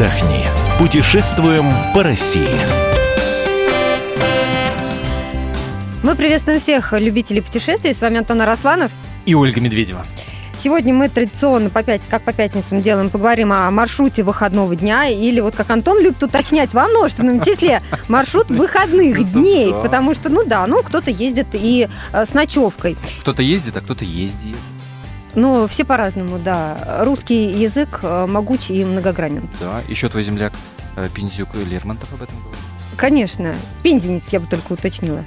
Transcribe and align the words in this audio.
отдохни. 0.00 0.44
Путешествуем 0.78 1.66
по 1.94 2.02
России. 2.02 2.48
Мы 6.02 6.14
приветствуем 6.14 6.58
всех 6.58 6.94
любителей 6.94 7.42
путешествий. 7.42 7.92
С 7.92 8.00
вами 8.00 8.18
Антон 8.18 8.40
Арасланов. 8.40 8.90
И 9.26 9.34
Ольга 9.34 9.60
Медведева. 9.60 10.04
Сегодня 10.62 10.94
мы 10.94 11.08
традиционно, 11.08 11.70
по 11.70 11.82
пять, 11.82 12.02
как 12.08 12.22
по 12.22 12.32
пятницам 12.32 12.82
делаем, 12.82 13.08
поговорим 13.08 13.52
о 13.52 13.70
маршруте 13.70 14.22
выходного 14.22 14.76
дня, 14.76 15.06
или 15.06 15.40
вот 15.40 15.56
как 15.56 15.70
Антон 15.70 16.02
любит 16.02 16.22
уточнять 16.22 16.74
во 16.74 16.86
множественном 16.86 17.40
числе, 17.40 17.80
маршрут 18.08 18.50
выходных 18.50 19.32
дней, 19.32 19.72
потому 19.72 20.14
что, 20.14 20.28
ну 20.28 20.44
да, 20.44 20.66
ну 20.66 20.82
кто-то 20.82 21.10
ездит 21.10 21.48
и 21.54 21.88
э, 22.12 22.24
с 22.26 22.34
ночевкой. 22.34 22.98
Кто-то 23.20 23.42
ездит, 23.42 23.76
а 23.78 23.80
кто-то 23.80 24.04
ездит. 24.04 24.56
Ну, 25.34 25.66
все 25.68 25.84
по-разному, 25.84 26.38
да. 26.38 27.02
Русский 27.04 27.50
язык 27.50 28.00
э, 28.02 28.26
могуч 28.26 28.70
и 28.70 28.84
многогранен. 28.84 29.48
Да, 29.60 29.82
еще 29.88 30.08
твой 30.08 30.24
земляк 30.24 30.52
э, 30.96 31.08
Пинзюк 31.14 31.54
Лермонтов 31.54 32.12
об 32.12 32.22
этом 32.22 32.38
говорит. 32.40 32.60
Конечно. 32.96 33.54
Пензенец, 33.82 34.28
я 34.30 34.40
бы 34.40 34.46
только 34.46 34.72
уточнила. 34.72 35.24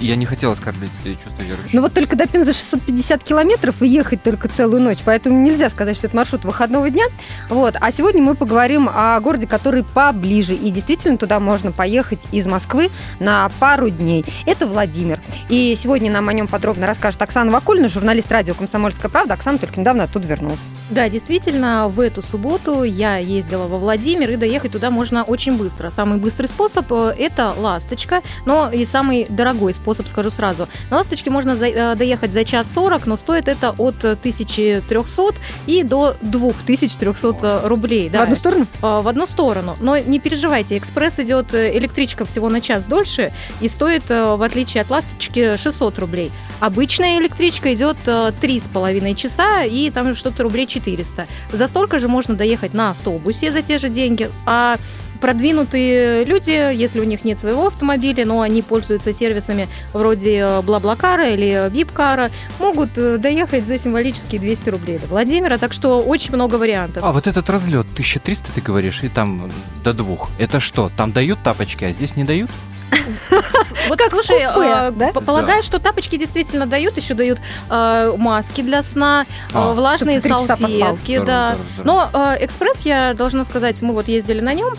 Я 0.00 0.16
не 0.16 0.26
хотел 0.26 0.52
оскорбить 0.52 0.90
чувство 1.02 1.42
верующих. 1.42 1.72
Ну 1.72 1.80
вот 1.80 1.92
только 1.92 2.16
до 2.16 2.26
Пензы 2.26 2.52
650 2.52 3.22
километров 3.22 3.80
и 3.80 3.88
ехать 3.88 4.22
только 4.22 4.48
целую 4.48 4.82
ночь, 4.82 4.98
поэтому 5.04 5.42
нельзя 5.42 5.70
сказать, 5.70 5.96
что 5.96 6.06
это 6.06 6.16
маршрут 6.16 6.44
выходного 6.44 6.90
дня. 6.90 7.04
Вот. 7.48 7.76
А 7.80 7.92
сегодня 7.92 8.22
мы 8.22 8.34
поговорим 8.34 8.88
о 8.92 9.18
городе, 9.20 9.46
который 9.46 9.84
поближе, 9.84 10.54
и 10.54 10.70
действительно 10.70 11.16
туда 11.16 11.40
можно 11.40 11.72
поехать 11.72 12.20
из 12.32 12.46
Москвы 12.46 12.90
на 13.18 13.50
пару 13.58 13.88
дней. 13.88 14.24
Это 14.44 14.66
Владимир. 14.66 15.15
И 15.48 15.76
сегодня 15.80 16.10
нам 16.10 16.28
о 16.28 16.32
нем 16.32 16.48
подробно 16.48 16.88
расскажет 16.88 17.22
Оксана 17.22 17.52
Вакулина, 17.52 17.88
журналист 17.88 18.32
радио 18.32 18.54
«Комсомольская 18.54 19.08
правда». 19.08 19.34
Оксана 19.34 19.58
только 19.58 19.78
недавно 19.78 20.02
оттуда 20.02 20.26
вернулась. 20.26 20.58
Да, 20.90 21.08
действительно, 21.08 21.86
в 21.86 22.00
эту 22.00 22.20
субботу 22.20 22.82
я 22.82 23.18
ездила 23.18 23.68
во 23.68 23.76
Владимир, 23.76 24.28
и 24.32 24.36
доехать 24.36 24.72
туда 24.72 24.90
можно 24.90 25.22
очень 25.22 25.56
быстро. 25.56 25.88
Самый 25.90 26.18
быстрый 26.18 26.46
способ 26.46 26.90
э,– 26.90 27.14
это 27.18 27.54
«Ласточка», 27.56 28.22
но 28.44 28.72
и 28.72 28.84
самый 28.84 29.26
дорогой 29.28 29.72
способ, 29.72 30.08
скажу 30.08 30.30
сразу. 30.30 30.68
На 30.90 30.96
«Ласточке» 30.96 31.30
можно 31.30 31.56
за, 31.56 31.68
э, 31.68 31.94
доехать 31.94 32.32
за 32.32 32.44
час 32.44 32.72
40, 32.72 33.06
но 33.06 33.16
стоит 33.16 33.46
это 33.46 33.70
от 33.78 34.04
1300 34.04 35.34
и 35.66 35.84
до 35.84 36.16
2300 36.22 37.68
рублей. 37.68 38.08
Да. 38.08 38.20
В 38.20 38.22
одну 38.22 38.34
сторону? 38.36 38.66
Э, 38.82 39.00
в 39.00 39.06
одну 39.06 39.26
сторону. 39.28 39.76
Но 39.80 39.96
не 39.96 40.18
переживайте, 40.18 40.76
экспресс 40.76 41.20
идет 41.20 41.54
э, 41.54 41.76
электричка 41.78 42.24
всего 42.24 42.48
на 42.48 42.60
час 42.60 42.84
дольше 42.84 43.32
и 43.60 43.68
стоит, 43.68 44.08
в 44.08 44.42
отличие 44.44 44.80
от 44.80 44.90
«Ласточки», 44.90 45.35
600 45.36 45.98
рублей. 45.98 46.30
Обычная 46.60 47.18
электричка 47.18 47.74
идет 47.74 47.96
3,5 48.06 49.14
часа 49.14 49.64
и 49.64 49.90
там 49.90 50.14
что-то 50.14 50.42
рублей 50.42 50.66
400. 50.66 51.26
За 51.52 51.68
столько 51.68 51.98
же 51.98 52.08
можно 52.08 52.34
доехать 52.34 52.74
на 52.74 52.90
автобусе 52.90 53.50
за 53.50 53.62
те 53.62 53.78
же 53.78 53.88
деньги, 53.88 54.30
а 54.46 54.76
продвинутые 55.16 56.24
люди, 56.24 56.50
если 56.50 57.00
у 57.00 57.04
них 57.04 57.24
нет 57.24 57.38
своего 57.38 57.66
автомобиля, 57.66 58.24
но 58.24 58.40
они 58.40 58.62
пользуются 58.62 59.12
сервисами 59.12 59.68
вроде 59.92 60.38
э, 60.38 60.62
Блаблакара 60.62 61.28
или 61.30 61.68
Випкара, 61.70 62.30
могут 62.58 62.96
э, 62.96 63.18
доехать 63.18 63.66
за 63.66 63.78
символические 63.78 64.40
200 64.40 64.70
рублей 64.70 64.98
до 64.98 65.06
Владимира, 65.06 65.58
так 65.58 65.72
что 65.72 66.00
очень 66.00 66.34
много 66.34 66.56
вариантов. 66.56 67.02
А 67.04 67.12
вот 67.12 67.26
этот 67.26 67.48
разлет 67.50 67.86
1300, 67.92 68.52
ты 68.52 68.60
говоришь, 68.60 69.02
и 69.02 69.08
там 69.08 69.50
до 69.82 69.92
двух. 69.92 70.30
Это 70.38 70.60
что, 70.60 70.90
там 70.96 71.12
дают 71.12 71.38
тапочки, 71.42 71.84
а 71.84 71.90
здесь 71.90 72.16
не 72.16 72.24
дают? 72.24 72.50
Вот 73.88 73.98
как 73.98 74.10
слушай, 74.10 74.46
купе, 74.52 75.06
э, 75.06 75.12
полагаю, 75.12 75.62
что 75.62 75.78
тапочки 75.78 76.16
действительно 76.16 76.66
дают, 76.66 76.96
еще 76.96 77.14
дают 77.14 77.38
э, 77.70 78.14
маски 78.16 78.62
для 78.62 78.82
сна, 78.82 79.26
а, 79.52 79.72
влажные 79.72 80.20
салфетки, 80.20 81.18
да. 81.24 81.56
Но 81.84 82.10
экспресс, 82.40 82.80
я 82.84 83.14
должна 83.14 83.44
сказать, 83.44 83.82
мы 83.82 83.92
вот 83.94 84.08
ездили 84.08 84.40
на 84.40 84.54
нем, 84.54 84.74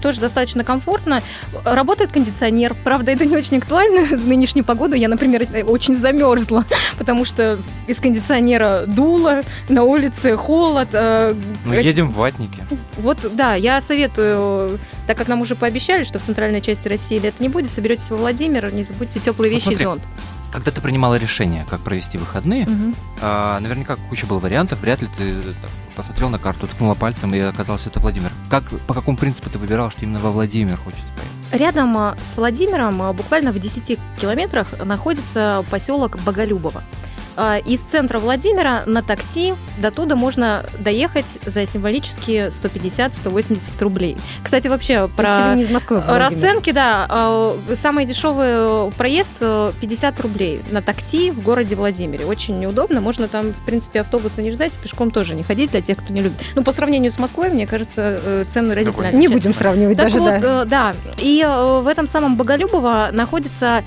тоже 0.00 0.20
достаточно 0.20 0.64
комфортно. 0.64 1.22
Работает 1.64 2.12
кондиционер, 2.12 2.74
правда, 2.84 3.12
это 3.12 3.24
не 3.24 3.36
очень 3.36 3.58
актуально 3.58 4.04
в 4.04 4.26
нынешнюю 4.26 4.64
погоду. 4.64 4.94
Я, 4.94 5.08
например, 5.08 5.46
очень 5.66 5.94
замерзла, 5.94 6.64
потому 6.98 7.24
что 7.24 7.58
из 7.86 7.98
кондиционера 7.98 8.84
дуло, 8.86 9.42
на 9.68 9.82
улице 9.82 10.36
холод. 10.36 10.88
Ну, 10.92 11.72
едем 11.72 12.08
в 12.08 12.16
ватнике. 12.16 12.58
Вот, 12.98 13.18
да, 13.34 13.54
я 13.54 13.80
советую 13.80 14.78
так 15.06 15.18
как 15.18 15.28
нам 15.28 15.40
уже 15.40 15.54
пообещали, 15.54 16.04
что 16.04 16.18
в 16.18 16.22
центральной 16.22 16.60
части 16.60 16.88
России 16.88 17.18
лето 17.18 17.42
не 17.42 17.48
будет, 17.48 17.63
соберетесь 17.68 18.10
во 18.10 18.16
Владимир, 18.16 18.72
не 18.72 18.84
забудьте 18.84 19.20
теплые 19.20 19.50
вещи 19.50 19.66
вот 19.66 19.72
и 19.72 19.76
зонт. 19.84 20.02
Когда 20.52 20.70
ты 20.70 20.80
принимала 20.80 21.16
решение, 21.16 21.66
как 21.68 21.80
провести 21.80 22.16
выходные, 22.16 22.64
угу. 22.64 22.94
а, 23.20 23.58
наверняка 23.58 23.96
куча 24.08 24.24
было 24.24 24.38
вариантов, 24.38 24.78
вряд 24.80 25.02
ли 25.02 25.08
ты 25.18 25.42
так, 25.42 25.70
посмотрел 25.96 26.28
на 26.28 26.38
карту, 26.38 26.68
ткнула 26.68 26.94
пальцем 26.94 27.34
и 27.34 27.40
оказался 27.40 27.88
это 27.88 27.98
Владимир. 27.98 28.30
Как, 28.48 28.62
по 28.86 28.94
какому 28.94 29.16
принципу 29.16 29.50
ты 29.50 29.58
выбирал, 29.58 29.90
что 29.90 30.02
именно 30.02 30.20
во 30.20 30.30
Владимир 30.30 30.76
хочется 30.76 31.04
поехать? 31.16 31.60
Рядом 31.60 31.96
а, 31.96 32.16
с 32.32 32.36
Владимиром, 32.36 33.02
а, 33.02 33.12
буквально 33.12 33.50
в 33.50 33.58
10 33.58 33.98
километрах, 34.20 34.84
находится 34.84 35.64
поселок 35.70 36.20
Боголюбово. 36.22 36.84
А, 37.36 37.58
из 37.58 37.82
центра 37.82 38.18
Владимира 38.18 38.82
на 38.86 39.02
такси 39.02 39.54
до 39.78 39.90
туда 39.90 40.16
можно 40.16 40.64
доехать 40.78 41.26
за 41.44 41.66
символические 41.66 42.48
150-180 42.48 43.60
рублей. 43.80 44.16
Кстати, 44.42 44.68
вообще 44.68 45.08
про 45.08 45.56
Москвы, 45.70 46.02
расценки, 46.06 46.70
да, 46.70 47.06
а, 47.08 47.56
самый 47.74 48.06
дешевый 48.06 48.90
проезд 48.92 49.32
50 49.38 50.20
рублей 50.20 50.62
на 50.70 50.82
такси 50.82 51.30
в 51.30 51.42
городе 51.42 51.74
Владимире. 51.74 52.24
Очень 52.26 52.58
неудобно, 52.58 53.00
можно 53.00 53.28
там, 53.28 53.52
в 53.52 53.64
принципе, 53.64 54.00
автобуса 54.00 54.42
не 54.42 54.50
ждать, 54.52 54.78
пешком 54.78 55.10
тоже 55.10 55.34
не 55.34 55.42
ходить 55.42 55.70
для 55.72 55.80
тех, 55.80 55.98
кто 55.98 56.12
не 56.12 56.22
любит. 56.22 56.38
Ну, 56.54 56.62
по 56.62 56.72
сравнению 56.72 57.10
с 57.10 57.18
Москвой, 57.18 57.50
мне 57.50 57.66
кажется, 57.66 58.20
э, 58.22 58.44
цены 58.48 58.74
разительно 58.74 59.12
Не 59.12 59.28
будем 59.28 59.54
сравнивать 59.54 59.96
так 59.96 60.06
даже, 60.06 60.20
вот, 60.20 60.40
да. 60.40 60.62
Э, 60.62 60.64
да. 60.64 60.94
И 61.18 61.44
э, 61.46 61.80
в 61.80 61.88
этом 61.88 62.06
самом 62.06 62.36
Боголюбово 62.36 63.10
находится 63.12 63.82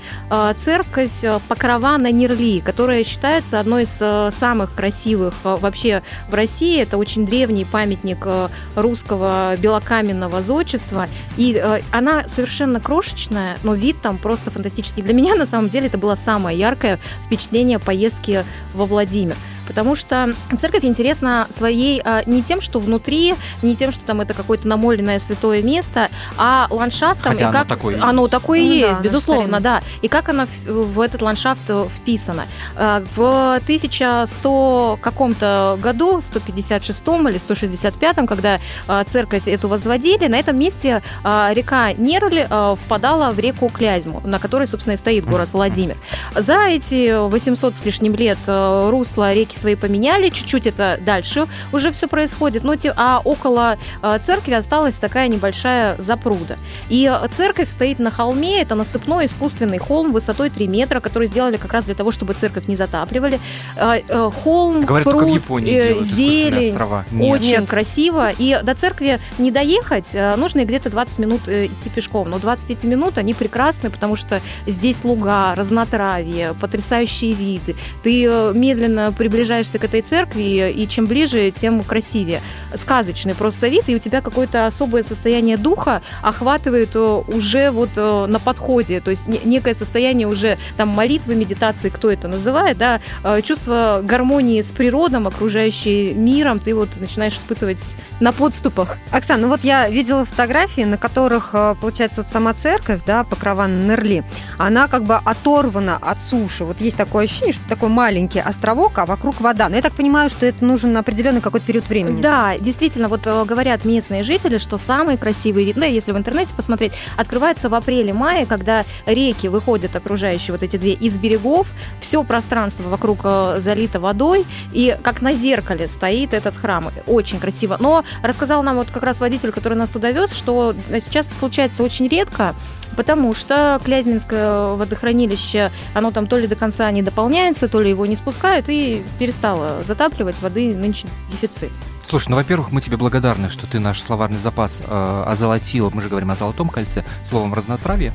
церковь 0.56 1.10
Покрова 1.48 1.96
на 1.96 2.10
Нерли, 2.10 2.60
которая 2.60 3.04
считается 3.04 3.37
считается 3.38 3.60
одной 3.60 3.84
из 3.84 3.96
э, 4.00 4.30
самых 4.32 4.74
красивых 4.74 5.32
э, 5.44 5.56
вообще 5.60 6.02
в 6.28 6.34
России. 6.34 6.82
Это 6.82 6.98
очень 6.98 7.24
древний 7.24 7.64
памятник 7.64 8.18
э, 8.24 8.48
русского 8.74 9.54
белокаменного 9.56 10.42
зодчества. 10.42 11.06
И 11.36 11.62
она 11.92 12.26
совершенно 12.26 12.80
крошечная, 12.80 13.56
но 13.62 13.74
вид 13.74 14.00
там 14.02 14.18
просто 14.18 14.50
фантастический. 14.50 15.04
Для 15.04 15.14
меня, 15.14 15.36
на 15.36 15.46
самом 15.46 15.68
деле, 15.68 15.86
это 15.86 15.98
было 15.98 16.16
самое 16.16 16.58
яркое 16.58 16.98
впечатление 17.26 17.78
поездки 17.78 18.44
во 18.74 18.86
Владимир 18.86 19.36
потому 19.68 19.94
что 19.94 20.34
церковь 20.58 20.84
интересна 20.84 21.46
своей 21.50 22.00
а, 22.02 22.22
не 22.24 22.42
тем, 22.42 22.60
что 22.60 22.80
внутри, 22.80 23.34
не 23.62 23.76
тем, 23.76 23.92
что 23.92 24.04
там 24.04 24.22
это 24.22 24.32
какое-то 24.32 24.66
намоленное 24.66 25.18
святое 25.18 25.62
место, 25.62 26.08
а 26.38 26.66
ландшафтом. 26.70 27.32
Хотя 27.32 27.50
и 27.50 27.52
как 27.52 27.66
оно 27.66 27.76
такое, 27.76 28.02
оно 28.02 28.28
такое 28.28 28.60
ну, 28.60 28.72
есть, 28.72 28.94
да, 28.94 29.00
безусловно, 29.00 29.60
да. 29.60 29.82
И 30.00 30.08
как 30.08 30.30
оно 30.30 30.46
в, 30.46 30.94
в 30.94 31.00
этот 31.00 31.20
ландшафт 31.20 31.70
вписано. 31.94 32.46
А, 32.76 33.04
в 33.14 33.56
1100 33.56 34.98
каком-то 35.02 35.78
году, 35.82 36.20
156 36.22 37.02
или 37.06 37.38
165, 37.38 38.16
когда 38.26 38.58
а, 38.86 39.04
церковь 39.04 39.46
эту 39.46 39.68
возводили, 39.68 40.28
на 40.28 40.36
этом 40.36 40.58
месте 40.58 41.02
река 41.22 41.92
Нерль 41.92 42.46
впадала 42.84 43.30
в 43.32 43.38
реку 43.38 43.68
Клязьму, 43.68 44.22
на 44.24 44.38
которой, 44.38 44.66
собственно, 44.66 44.94
и 44.94 44.96
стоит 44.96 45.26
город 45.26 45.50
Владимир. 45.52 45.96
За 46.34 46.68
эти 46.68 47.28
800 47.28 47.76
с 47.76 47.84
лишним 47.84 48.14
лет 48.14 48.38
русло 48.46 49.32
реки 49.32 49.57
свои 49.58 49.74
поменяли, 49.74 50.30
чуть-чуть 50.30 50.66
это 50.66 50.98
дальше 51.04 51.46
уже 51.72 51.90
все 51.92 52.08
происходит, 52.08 52.64
но 52.64 52.76
те, 52.76 52.92
а 52.96 53.20
около 53.24 53.76
э, 54.02 54.18
церкви 54.22 54.54
осталась 54.54 54.98
такая 54.98 55.28
небольшая 55.28 55.96
запруда. 55.98 56.56
И 56.88 57.10
церковь 57.30 57.68
стоит 57.68 57.98
на 57.98 58.10
холме, 58.10 58.62
это 58.62 58.74
насыпной 58.74 59.26
искусственный 59.26 59.78
холм 59.78 60.12
высотой 60.12 60.50
3 60.50 60.66
метра, 60.68 61.00
который 61.00 61.28
сделали 61.28 61.56
как 61.56 61.72
раз 61.72 61.84
для 61.84 61.94
того, 61.94 62.12
чтобы 62.12 62.32
церковь 62.32 62.68
не 62.68 62.76
затапливали. 62.76 63.40
Э, 63.76 64.00
э, 64.08 64.30
холм, 64.42 64.84
Говорят, 64.84 65.08
пруд, 65.08 65.24
в 65.24 65.34
Японии 65.34 66.02
зелень, 66.02 66.78
Нет. 67.10 67.32
очень 67.32 67.50
Нет. 67.50 67.68
красиво. 67.68 68.30
И 68.38 68.58
до 68.62 68.74
церкви 68.74 69.20
не 69.38 69.50
доехать, 69.50 70.14
нужно 70.36 70.64
где-то 70.64 70.90
20 70.90 71.18
минут 71.18 71.48
идти 71.48 71.90
пешком. 71.94 72.30
Но 72.30 72.38
20 72.38 72.70
эти 72.70 72.86
минут, 72.86 73.18
они 73.18 73.34
прекрасны, 73.34 73.90
потому 73.90 74.16
что 74.16 74.40
здесь 74.66 75.04
луга, 75.04 75.54
разнотравье, 75.54 76.54
потрясающие 76.60 77.32
виды. 77.32 77.74
Ты 78.02 78.24
медленно 78.54 79.12
приближаешься 79.12 79.47
приближаешься 79.48 79.78
к 79.78 79.84
этой 79.84 80.02
церкви, 80.02 80.70
и 80.70 80.88
чем 80.88 81.06
ближе, 81.06 81.50
тем 81.50 81.82
красивее. 81.82 82.42
Сказочный 82.74 83.34
просто 83.34 83.68
вид, 83.68 83.84
и 83.86 83.96
у 83.96 83.98
тебя 83.98 84.20
какое-то 84.20 84.66
особое 84.66 85.02
состояние 85.02 85.56
духа 85.56 86.02
охватывает 86.22 86.90
э, 86.94 86.98
уже 86.98 87.70
вот 87.70 87.90
э, 87.96 88.26
на 88.26 88.38
подходе, 88.38 89.00
то 89.00 89.10
есть 89.10 89.26
некое 89.26 89.74
состояние 89.74 90.28
уже 90.28 90.58
там 90.76 90.88
молитвы, 90.88 91.34
медитации, 91.34 91.88
кто 91.88 92.10
это 92.10 92.28
называет, 92.28 92.76
да, 92.76 93.00
э, 93.24 93.40
чувство 93.40 94.00
гармонии 94.04 94.60
с 94.60 94.70
природом, 94.70 95.26
окружающей 95.26 96.12
миром, 96.12 96.58
ты 96.58 96.74
вот 96.74 97.00
начинаешь 97.00 97.36
испытывать 97.36 97.96
на 98.20 98.32
подступах. 98.32 98.96
Оксана, 99.10 99.42
ну 99.42 99.48
вот 99.48 99.64
я 99.64 99.88
видела 99.88 100.26
фотографии, 100.26 100.82
на 100.82 100.98
которых, 100.98 101.54
получается, 101.80 102.22
вот 102.22 102.32
сама 102.32 102.52
церковь, 102.52 103.00
да, 103.06 103.24
Покрова 103.24 103.66
Нерли, 103.66 104.24
она 104.58 104.88
как 104.88 105.04
бы 105.04 105.14
оторвана 105.14 105.96
от 105.96 106.18
суши. 106.28 106.64
Вот 106.64 106.80
есть 106.80 106.96
такое 106.96 107.24
ощущение, 107.24 107.54
что 107.54 107.66
такой 107.68 107.88
маленький 107.88 108.40
островок, 108.40 108.98
а 108.98 109.06
вокруг 109.06 109.37
только 109.38 109.42
вода. 109.42 109.68
Но 109.68 109.76
я 109.76 109.82
так 109.82 109.92
понимаю, 109.92 110.30
что 110.30 110.46
это 110.46 110.64
нужен 110.64 110.96
определенный 110.96 111.40
какой-то 111.40 111.66
период 111.66 111.88
времени. 111.88 112.20
Да, 112.20 112.58
действительно, 112.58 113.08
вот 113.08 113.26
э, 113.26 113.44
говорят 113.44 113.84
местные 113.84 114.22
жители, 114.22 114.58
что 114.58 114.78
самый 114.78 115.16
красивый 115.16 115.64
вид, 115.64 115.76
ну, 115.76 115.84
если 115.84 116.12
в 116.12 116.16
интернете 116.16 116.54
посмотреть, 116.54 116.92
открывается 117.16 117.68
в 117.68 117.74
апреле-мае, 117.74 118.46
когда 118.46 118.84
реки 119.06 119.48
выходят 119.48 119.94
окружающие 119.96 120.52
вот 120.52 120.62
эти 120.62 120.76
две 120.76 120.92
из 120.92 121.18
берегов, 121.18 121.66
все 122.00 122.22
пространство 122.24 122.88
вокруг 122.88 123.20
э, 123.24 123.56
залито 123.58 124.00
водой, 124.00 124.44
и 124.72 124.96
как 125.02 125.22
на 125.22 125.32
зеркале 125.32 125.88
стоит 125.88 126.34
этот 126.34 126.56
храм. 126.56 126.88
Очень 127.06 127.38
красиво. 127.38 127.76
Но 127.80 128.04
рассказал 128.22 128.62
нам 128.62 128.76
вот 128.76 128.88
как 128.90 129.02
раз 129.02 129.20
водитель, 129.20 129.52
который 129.52 129.76
нас 129.76 129.90
туда 129.90 130.10
вез, 130.10 130.32
что 130.32 130.74
сейчас 131.00 131.26
это 131.26 131.34
случается 131.34 131.82
очень 131.82 132.08
редко, 132.08 132.54
потому 132.98 133.32
что 133.32 133.80
Клязьминское 133.84 134.70
водохранилище, 134.70 135.70
оно 135.94 136.10
там 136.10 136.26
то 136.26 136.36
ли 136.36 136.48
до 136.48 136.56
конца 136.56 136.90
не 136.90 137.00
дополняется, 137.00 137.68
то 137.68 137.80
ли 137.80 137.90
его 137.90 138.06
не 138.06 138.16
спускают, 138.16 138.64
и 138.68 139.04
перестало 139.20 139.84
затапливать, 139.84 140.42
воды 140.42 140.74
нынче 140.74 141.06
дефицит. 141.30 141.70
Слушай, 142.08 142.30
ну, 142.30 142.36
во-первых, 142.36 142.72
мы 142.72 142.80
тебе 142.80 142.96
благодарны, 142.96 143.50
что 143.50 143.68
ты 143.68 143.78
наш 143.78 144.02
словарный 144.02 144.38
запас 144.38 144.82
э, 144.84 145.24
озолотил, 145.28 145.92
мы 145.94 146.02
же 146.02 146.08
говорим 146.08 146.32
о 146.32 146.34
золотом 146.34 146.70
кольце, 146.70 147.04
словом 147.30 147.54
разнотравье. 147.54 148.12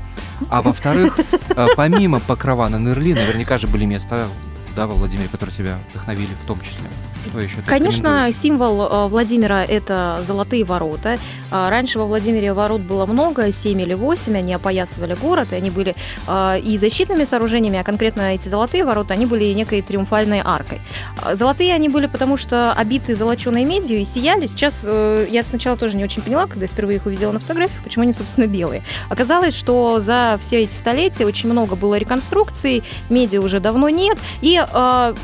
А 0.49 0.61
во-вторых, 0.61 1.17
э, 1.55 1.67
помимо 1.77 2.19
Покрова 2.19 2.67
на 2.67 2.77
Нырли, 2.77 3.13
наверняка 3.13 3.57
же 3.57 3.67
были 3.67 3.85
места, 3.85 4.27
да, 4.75 4.85
во 4.85 4.95
Владимире, 4.95 5.29
которые 5.29 5.55
тебя 5.55 5.77
вдохновили 5.91 6.33
в 6.43 6.45
том 6.45 6.59
числе. 6.59 6.89
Что 7.29 7.39
еще? 7.39 7.57
Конечно, 7.65 8.31
символ 8.33 8.81
э, 8.81 9.07
Владимира– 9.07 9.63
это 9.67 10.19
золотые 10.25 10.63
ворота. 10.63 11.17
А, 11.53 11.69
раньше 11.69 11.99
во 11.99 12.05
Владимире 12.05 12.51
ворот 12.53 12.81
было 12.81 13.05
много, 13.05 13.51
7 13.51 13.79
или 13.79 13.93
8, 13.93 14.35
они 14.35 14.53
опоясывали 14.55 15.13
город, 15.13 15.49
и 15.51 15.55
они 15.55 15.69
были 15.69 15.95
а, 16.25 16.57
и 16.57 16.77
защитными 16.77 17.25
сооружениями, 17.25 17.77
а 17.77 17.83
конкретно 17.83 18.33
эти 18.33 18.47
золотые 18.47 18.83
ворота, 18.83 19.13
они 19.13 19.27
были 19.27 19.45
некой 19.53 19.83
триумфальной 19.83 20.41
аркой. 20.43 20.81
А, 21.21 21.35
золотые 21.35 21.75
они 21.75 21.89
были, 21.89 22.07
потому 22.07 22.37
что 22.37 22.73
обиты 22.73 23.15
золоченой 23.15 23.65
медью 23.65 24.01
и 24.01 24.05
сияли. 24.05 24.47
Сейчас 24.47 24.81
э, 24.83 25.27
я 25.29 25.43
сначала 25.43 25.77
тоже 25.77 25.95
не 25.95 26.03
очень 26.03 26.23
поняла, 26.23 26.47
когда 26.47 26.65
впервые 26.65 26.97
их 26.97 27.05
увидела 27.05 27.31
на 27.31 27.39
фотографиях, 27.39 27.83
почему 27.83 28.01
они, 28.01 28.13
собственно, 28.13 28.47
белые. 28.47 28.81
Оказалось, 29.09 29.55
что 29.55 29.99
за 29.99 30.39
все 30.41 30.63
эти 30.63 30.73
столетия 30.73 31.25
очень 31.25 31.51
много 31.51 31.75
было 31.75 31.95
реконструкций, 31.95 32.83
меди 33.09 33.37
уже 33.37 33.59
давно 33.59 33.89
нет, 33.89 34.17
и, 34.41 34.59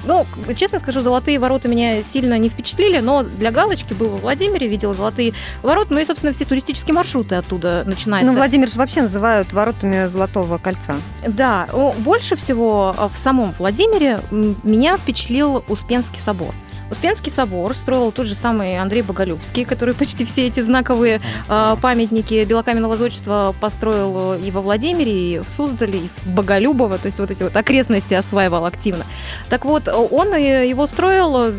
ну, 0.05 0.25
честно 0.55 0.79
скажу, 0.79 1.01
золотые 1.01 1.39
ворота 1.39 1.67
меня 1.67 1.88
сильно 2.03 2.37
не 2.37 2.49
впечатлили, 2.49 2.99
но 2.99 3.23
для 3.23 3.51
галочки 3.51 3.93
был 3.93 4.09
во 4.09 4.17
Владимире, 4.17 4.67
видела 4.67 4.93
золотые 4.93 5.33
ворота, 5.61 5.93
ну 5.93 5.99
и, 5.99 6.05
собственно, 6.05 6.33
все 6.33 6.45
туристические 6.45 6.93
маршруты 6.93 7.35
оттуда 7.35 7.83
начинаются. 7.85 8.31
Ну, 8.31 8.37
Владимир 8.37 8.69
же 8.69 8.77
вообще 8.77 9.01
называют 9.01 9.53
воротами 9.53 10.07
Золотого 10.07 10.57
кольца. 10.57 10.95
Да, 11.27 11.67
больше 11.99 12.35
всего 12.35 12.95
в 13.13 13.17
самом 13.17 13.51
Владимире 13.53 14.19
меня 14.31 14.97
впечатлил 14.97 15.63
Успенский 15.67 16.19
собор. 16.19 16.53
Успенский 16.91 17.31
собор 17.31 17.75
строил 17.75 18.11
тот 18.11 18.27
же 18.27 18.35
самый 18.35 18.79
Андрей 18.79 19.01
Боголюбский, 19.01 19.65
который 19.65 19.93
почти 19.93 20.25
все 20.25 20.47
эти 20.47 20.59
знаковые 20.61 21.21
э, 21.47 21.75
памятники 21.81 22.43
белокаменного 22.45 22.97
зодчества 22.97 23.53
построил 23.59 24.33
и 24.33 24.49
во 24.51 24.61
Владимире, 24.61 25.35
и 25.35 25.39
в 25.39 25.49
Суздале, 25.49 25.99
и 25.99 26.09
в 26.23 26.27
Боголюбово, 26.27 26.97
то 26.97 27.05
есть 27.05 27.19
вот 27.19 27.29
эти 27.29 27.43
вот 27.43 27.55
окрестности 27.55 28.13
осваивал 28.13 28.65
активно. 28.65 29.05
Так 29.49 29.65
вот, 29.65 29.87
он 29.87 30.35
его 30.35 30.87
строил, 30.87 31.53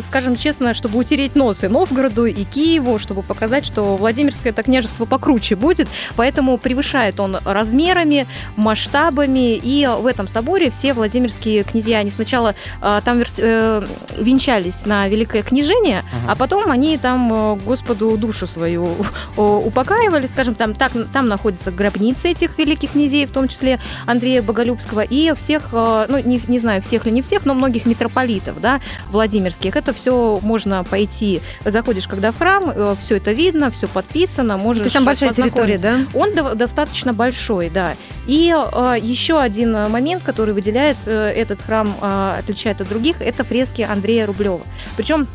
скажем 0.00 0.36
честно, 0.36 0.74
чтобы 0.74 0.98
утереть 0.98 1.36
нос 1.36 1.62
и 1.62 1.68
Новгороду, 1.68 2.26
и 2.26 2.44
Киеву, 2.44 2.98
чтобы 2.98 3.22
показать, 3.22 3.64
что 3.64 3.96
Владимирское 3.96 4.52
это 4.52 4.62
княжество 4.62 5.04
покруче 5.04 5.54
будет, 5.54 5.88
поэтому 6.16 6.58
превышает 6.58 7.20
он 7.20 7.38
размерами, 7.44 8.26
масштабами, 8.56 9.54
и 9.54 9.88
в 10.00 10.06
этом 10.06 10.26
соборе 10.28 10.70
все 10.70 10.92
владимирские 10.92 11.62
князья, 11.62 11.98
они 11.98 12.10
сначала 12.10 12.54
э, 12.80 13.00
там 13.04 13.22
э, 13.38 13.86
венчались 14.18 14.71
отправились 14.72 14.86
на 14.86 15.08
Великое 15.08 15.42
княжение, 15.42 16.00
uh-huh. 16.00 16.30
а 16.30 16.36
потом 16.36 16.70
они 16.70 16.98
там 16.98 17.32
э, 17.32 17.56
Господу 17.64 18.16
душу 18.16 18.46
свою 18.46 18.88
упокаивали, 19.36 20.26
скажем, 20.26 20.54
там, 20.54 20.74
так, 20.74 20.92
там 21.12 21.28
находятся 21.28 21.70
гробницы 21.70 22.30
этих 22.30 22.58
великих 22.58 22.92
князей, 22.92 23.26
в 23.26 23.30
том 23.30 23.48
числе 23.48 23.78
Андрея 24.06 24.42
Боголюбского, 24.42 25.00
и 25.00 25.32
всех, 25.34 25.68
э, 25.72 26.06
ну, 26.08 26.18
не, 26.18 26.40
не 26.48 26.58
знаю, 26.58 26.82
всех 26.82 27.06
ли 27.06 27.12
не 27.12 27.22
всех, 27.22 27.44
но 27.44 27.54
многих 27.54 27.86
митрополитов, 27.86 28.60
да, 28.60 28.80
Владимирских. 29.10 29.76
Это 29.76 29.92
все 29.92 30.38
можно 30.42 30.84
пойти, 30.84 31.40
заходишь 31.64 32.08
когда 32.08 32.32
в 32.32 32.38
храм, 32.38 32.70
э, 32.74 32.94
все 32.98 33.16
это 33.16 33.32
видно, 33.32 33.70
все 33.70 33.88
подписано, 33.88 34.56
можешь... 34.56 34.86
Это 34.86 34.94
там 34.94 35.04
большая 35.04 35.32
территория, 35.32 35.78
да? 35.78 36.00
Он 36.14 36.30
достаточно 36.56 37.12
большой, 37.12 37.70
да. 37.70 37.94
И 38.26 38.54
э, 38.54 38.96
еще 39.00 39.40
один 39.40 39.72
момент, 39.90 40.22
который 40.22 40.54
выделяет 40.54 40.96
э, 41.06 41.10
этот 41.12 41.62
храм, 41.62 41.92
э, 42.00 42.36
отличает 42.38 42.80
от 42.80 42.88
других, 42.88 43.20
это 43.20 43.42
фрески 43.44 43.82
Андрея 43.82 44.26
Рублева. 44.26 44.61
Причем 44.96 45.26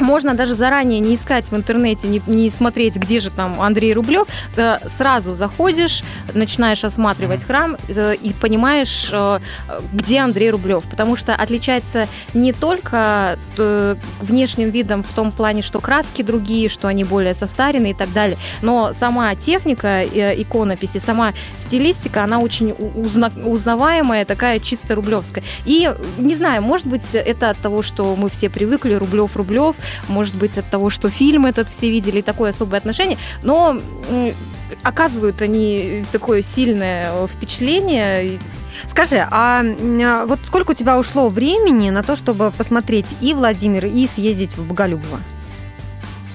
можно 0.00 0.34
даже 0.34 0.54
заранее 0.54 1.00
не 1.00 1.14
искать 1.14 1.50
в 1.50 1.56
интернете, 1.56 2.08
не, 2.08 2.22
не 2.26 2.50
смотреть, 2.50 2.96
где 2.96 3.20
же 3.20 3.30
там 3.30 3.60
Андрей 3.60 3.94
Рублев. 3.94 4.26
Сразу 4.86 5.34
заходишь, 5.34 6.02
начинаешь 6.34 6.84
осматривать 6.84 7.44
храм 7.44 7.76
э, 7.88 8.14
и 8.14 8.32
понимаешь, 8.32 9.10
э, 9.12 9.40
где 9.92 10.18
Андрей 10.20 10.50
Рублев. 10.50 10.84
Потому 10.84 11.16
что 11.16 11.34
отличается 11.34 12.08
не 12.34 12.52
только 12.52 13.38
э, 13.58 13.96
внешним 14.20 14.70
видом 14.70 15.02
в 15.02 15.12
том 15.12 15.32
плане, 15.32 15.62
что 15.62 15.80
краски 15.80 16.22
другие, 16.22 16.68
что 16.68 16.88
они 16.88 17.04
более 17.04 17.34
состарены 17.34 17.90
и 17.90 17.94
так 17.94 18.12
далее, 18.12 18.36
но 18.62 18.92
сама 18.92 19.34
техника 19.34 20.02
иконописи, 20.02 20.98
сама 20.98 21.32
стилистика, 21.58 22.24
она 22.24 22.40
очень 22.40 22.74
узна 22.94 23.30
узнаваемая, 23.44 24.24
такая 24.24 24.58
чисто 24.58 24.94
рублевская. 24.94 25.44
И 25.64 25.92
не 26.18 26.34
знаю, 26.34 26.62
может 26.62 26.86
быть, 26.86 27.02
это 27.12 27.50
от 27.50 27.58
того, 27.58 27.82
что 27.82 28.16
мы 28.16 28.28
все 28.28 28.50
привыкли, 28.50 28.94
Рублев, 28.94 29.36
Рублев, 29.36 29.76
может 30.08 30.34
быть, 30.34 30.58
от 30.58 30.68
того, 30.68 30.90
что 30.90 31.10
фильм 31.10 31.46
этот 31.46 31.68
все 31.68 31.90
видели, 31.90 32.20
такое 32.20 32.50
особое 32.50 32.78
отношение, 32.78 33.18
но 33.42 33.78
оказывают 34.82 35.42
они 35.42 36.04
такое 36.12 36.42
сильное 36.42 37.26
впечатление. 37.26 38.38
Скажи, 38.88 39.26
а 39.30 39.62
вот 40.26 40.38
сколько 40.46 40.70
у 40.70 40.74
тебя 40.74 40.98
ушло 40.98 41.28
времени 41.28 41.90
на 41.90 42.02
то, 42.02 42.16
чтобы 42.16 42.50
посмотреть 42.50 43.06
и 43.20 43.34
Владимир, 43.34 43.86
и 43.86 44.06
съездить 44.06 44.56
в 44.56 44.66
Боголюбово? 44.66 45.20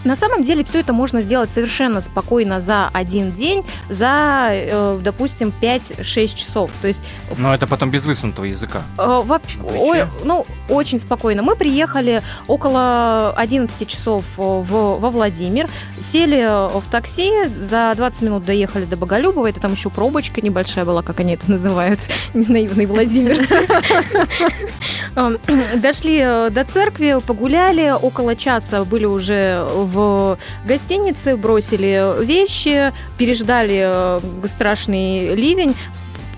На 0.06 0.16
самом 0.16 0.44
деле 0.44 0.64
все 0.64 0.80
это 0.80 0.94
можно 0.94 1.20
сделать 1.20 1.50
совершенно 1.50 2.00
спокойно 2.00 2.62
за 2.62 2.90
один 2.94 3.32
день, 3.32 3.66
за, 3.90 4.50
э, 4.52 4.98
допустим, 5.02 5.52
5-6 5.60 6.36
часов. 6.36 6.72
То 6.82 6.88
есть, 6.88 7.02
Но 7.38 7.54
это 7.54 7.66
потом 7.66 7.90
без 7.90 8.06
высунутого 8.06 8.46
языка. 8.46 8.84
Э, 9.00 9.22
вообще, 9.26 9.58
ой, 9.64 10.04
ну, 10.24 10.46
очень 10.70 11.00
спокойно. 11.00 11.42
Мы 11.42 11.56
приехали 11.56 12.22
около 12.48 13.32
11 13.32 13.88
часов 13.88 14.26
э, 14.38 14.42
в, 14.42 15.00
во 15.00 15.10
Владимир, 15.10 15.68
сели 16.00 16.46
в 16.46 16.84
такси, 16.92 17.32
за 17.60 17.94
20 17.96 18.22
минут 18.22 18.44
доехали 18.44 18.86
до 18.86 18.98
Боголюбова, 18.98 19.48
это 19.48 19.60
там 19.60 19.74
еще 19.74 19.90
пробочка 19.90 20.40
небольшая 20.40 20.86
была, 20.86 21.02
как 21.02 21.20
они 21.20 21.34
это 21.34 21.50
называют, 21.50 22.00
наивные 22.36 22.86
владимирцы. 22.86 23.68
Эм, 25.16 25.40
дошли 25.82 26.20
до 26.20 26.64
церкви, 26.64 27.18
погуляли, 27.26 27.92
около 28.00 28.36
часа 28.36 28.86
были 28.86 29.06
уже 29.06 29.66
в 29.74 29.95
в 29.96 30.38
гостинице, 30.68 31.36
бросили 31.38 32.24
вещи, 32.24 32.94
переждали 33.18 33.82
э, 33.86 34.48
страшный 34.48 35.34
ливень, 35.36 35.76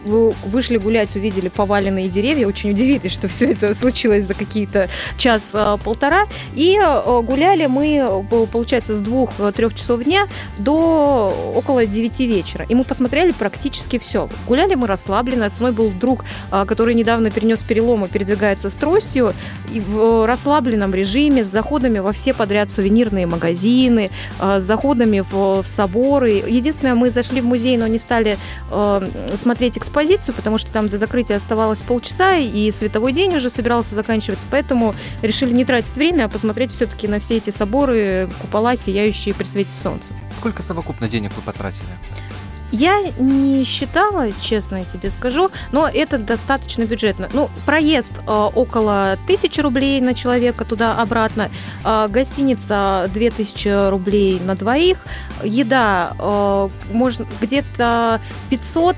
вышли 0.08 0.78
гулять, 0.78 1.16
увидели 1.16 1.50
поваленные 1.50 2.08
деревья, 2.08 2.48
очень 2.48 2.72
удивились, 2.72 3.12
что 3.12 3.28
все 3.28 3.52
это 3.52 3.74
случилось 3.74 4.26
за 4.26 4.34
какие-то 4.34 4.90
час-полтора. 5.18 6.26
И 6.56 6.80
э, 6.82 7.22
гуляли 7.22 7.68
мы, 7.68 8.26
получается, 8.52 8.96
с 8.96 9.02
двух-трех 9.02 9.74
часов 9.76 10.04
дня 10.04 10.28
до 10.58 11.54
около 11.56 11.86
девяти 11.86 12.26
вечера. 12.26 12.66
И 12.68 12.76
мы 12.76 12.84
посмотрели 12.84 13.32
практически 13.32 14.00
все. 14.00 14.30
Гуляли 14.48 14.76
мы 14.76 14.88
расслабленно. 14.88 15.50
С 15.50 15.60
мной 15.60 15.72
был 15.72 15.90
друг, 15.90 16.26
э, 16.52 16.66
который 16.66 16.96
недавно 16.96 17.30
перенес 17.30 17.64
перелом 17.64 18.06
и 18.06 18.08
передвигается 18.08 18.70
с 18.70 18.76
тростью. 18.76 19.34
И 19.74 19.80
в 19.80 20.26
расслабленном 20.26 20.94
режиме, 20.94 21.44
с 21.44 21.48
заходами 21.48 22.00
во 22.00 22.12
все 22.12 22.34
подряд 22.34 22.70
сувенирные 22.70 23.28
магазины, 23.28 24.10
э, 24.40 24.58
с 24.60 24.64
заходами 24.64 25.24
в 25.30 25.64
соборы. 25.66 26.44
Единственное, 26.48 26.96
мы 26.96 27.12
зашли 27.12 27.42
в 27.42 27.46
музей, 27.46 27.78
но 27.78 27.88
не 27.88 27.98
стали 27.98 28.38
смотреть 29.36 29.78
экспозицию 29.78 29.97
экспозицию, 29.98 30.36
потому 30.36 30.58
что 30.58 30.72
там 30.72 30.90
до 30.90 30.98
закрытия 30.98 31.38
оставалось 31.38 31.82
полчаса, 31.82 32.36
и 32.36 32.70
световой 32.72 33.14
день 33.14 33.36
уже 33.36 33.50
собирался 33.50 33.96
заканчиваться, 33.96 34.46
поэтому 34.50 34.94
решили 35.24 35.52
не 35.52 35.66
тратить 35.66 35.96
время, 35.96 36.26
а 36.26 36.30
посмотреть 36.30 36.72
все-таки 36.72 37.08
на 37.08 37.20
все 37.20 37.38
эти 37.38 37.50
соборы, 37.50 38.30
купола, 38.40 38.76
сияющие 38.76 39.34
при 39.34 39.46
свете 39.46 39.72
солнца. 39.72 40.14
Сколько 40.38 40.62
совокупно 40.62 41.10
денег 41.10 41.32
вы 41.36 41.42
потратили? 41.42 41.88
Я 42.72 43.02
не 43.18 43.64
считала, 43.64 44.32
честно 44.42 44.78
я 44.78 44.84
тебе 44.84 45.10
скажу, 45.10 45.52
но 45.72 45.88
это 45.88 46.18
достаточно 46.18 46.84
бюджетно. 46.84 47.30
Ну, 47.34 47.50
проезд 47.66 48.14
э, 48.20 48.30
около 48.30 49.14
1000 49.24 49.62
рублей 49.62 50.02
на 50.02 50.14
человека 50.14 50.66
туда-обратно, 50.66 51.50
э, 51.86 52.08
гостиница 52.10 53.10
2000 53.14 53.90
рублей 53.90 54.42
на 54.44 54.56
двоих, 54.56 54.98
еда 55.44 56.14
э, 56.20 56.70
можно 56.92 57.26
где-то 57.40 58.20
500 58.50 58.96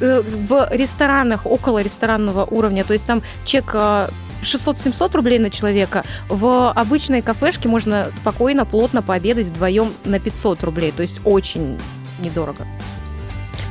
э, 0.00 0.22
в 0.48 0.68
ресторанах, 0.72 1.46
около 1.46 1.82
ресторанного 1.82 2.44
уровня, 2.44 2.84
то 2.84 2.92
есть 2.92 3.06
там 3.06 3.22
чек 3.44 3.70
э, 3.72 4.08
600-700 4.42 5.16
рублей 5.16 5.38
на 5.38 5.50
человека. 5.50 6.04
В 6.28 6.70
обычной 6.70 7.22
кафешке 7.22 7.68
можно 7.68 8.08
спокойно, 8.12 8.64
плотно 8.64 9.02
пообедать 9.02 9.46
вдвоем 9.46 9.92
на 10.04 10.20
500 10.20 10.62
рублей. 10.62 10.92
То 10.92 11.02
есть 11.02 11.20
очень 11.24 11.78
недорого. 12.20 12.66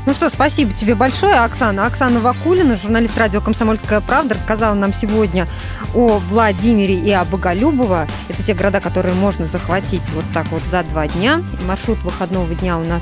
Ну 0.06 0.14
что, 0.14 0.30
спасибо 0.30 0.72
тебе 0.72 0.94
большое, 0.94 1.34
Оксана. 1.34 1.88
Оксана 1.88 2.20
Вакулина, 2.20 2.78
журналист 2.78 3.18
радио 3.18 3.42
«Комсомольская 3.42 4.02
правда», 4.02 4.36
рассказала 4.36 4.76
нам 4.76 4.94
сегодня 4.94 5.48
о 5.96 6.20
Владимире 6.20 6.94
и 6.94 7.12
о 7.12 7.26
Боголюбово. 7.26 8.08
Это 8.30 8.44
те 8.44 8.54
города, 8.54 8.80
которые 8.82 9.16
можно 9.16 9.48
захватить 9.48 10.08
вот 10.14 10.26
так 10.32 10.48
вот 10.50 10.62
за 10.70 10.84
два 10.84 11.08
дня. 11.08 11.42
Маршрут 11.68 11.98
выходного 12.04 12.54
дня 12.54 12.78
у 12.78 12.84
нас 12.84 13.02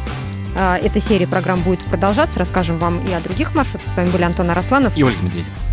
а, 0.55 0.77
эта 0.77 1.01
серия 1.01 1.27
программ 1.27 1.59
будет 1.59 1.83
продолжаться. 1.83 2.39
Расскажем 2.39 2.79
вам 2.79 3.05
и 3.05 3.11
о 3.11 3.19
других 3.19 3.53
маршрутах. 3.53 3.91
С 3.91 3.97
вами 3.97 4.09
были 4.09 4.23
Антон 4.23 4.49
Арасланов 4.49 4.95
и 4.95 5.03
Ольга 5.03 5.21
Медведева. 5.23 5.72